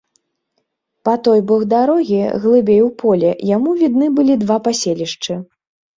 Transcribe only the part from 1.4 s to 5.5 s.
бок дарогі, глыбей у поле, яму відны былі два паселішчы.